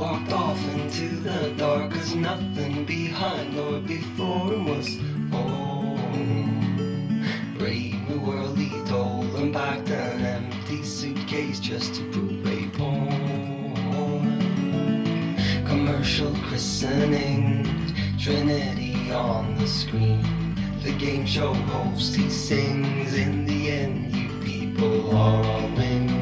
[0.00, 4.96] off into the dark, cause nothing behind or before was
[5.30, 7.24] home.
[7.58, 13.74] Brave new world, he told them packed an empty suitcase just to prove a poem.
[15.66, 17.66] Commercial christening,
[18.18, 20.22] Trinity on the screen.
[20.84, 23.14] The game show host, he sings.
[23.14, 26.17] In the end, you people are all winning.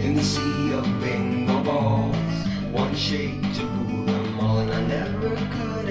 [0.00, 2.14] in the sea of bingo balls.
[2.72, 5.87] One shade to rule them all, and I never could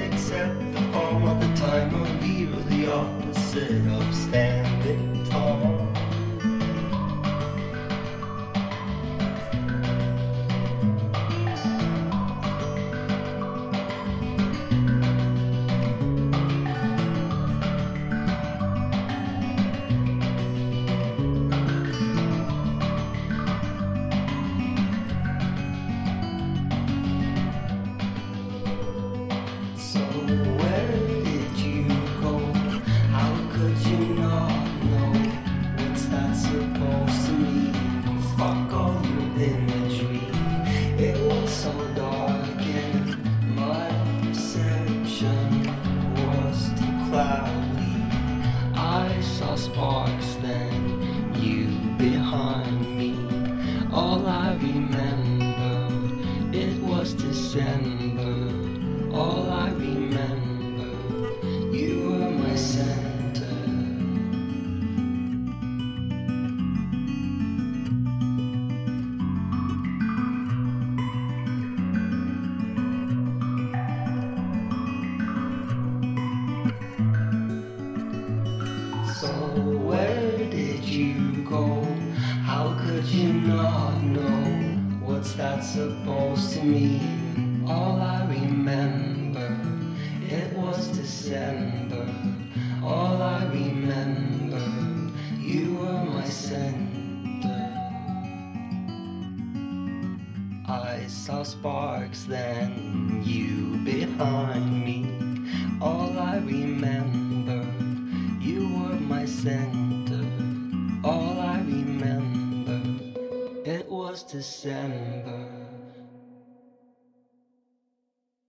[49.28, 51.68] saw sparks then, you
[51.98, 53.16] behind me.
[53.92, 55.90] All I remember,
[56.58, 58.38] it was December.
[59.16, 60.37] All I remember,
[80.98, 81.84] you go?
[82.44, 84.78] How could you not know?
[85.06, 87.64] What's that supposed to mean?
[87.68, 89.56] All I remember,
[90.22, 92.10] it was December.
[92.84, 94.64] All I remember,
[95.40, 97.64] you were my center.
[100.68, 104.77] I saw sparks then, you behind
[114.24, 115.77] December.